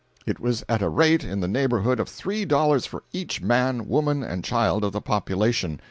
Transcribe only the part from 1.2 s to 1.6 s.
in the